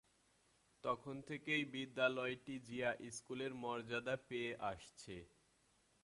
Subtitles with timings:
[0.83, 5.15] তখন থেকেই বিদ্যালয়টি জিলা স্কুলের মর্যাদা পেয়ে আসছে।